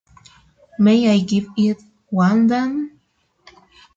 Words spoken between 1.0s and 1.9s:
I give it